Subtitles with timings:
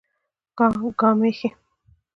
[0.99, 1.49] ګامېښې